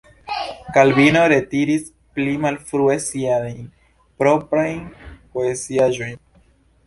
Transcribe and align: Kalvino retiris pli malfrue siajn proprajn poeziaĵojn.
Kalvino 0.75 1.19
retiris 1.33 1.83
pli 2.19 2.31
malfrue 2.45 2.95
siajn 3.03 3.61
proprajn 4.23 4.79
poeziaĵojn. 5.37 6.19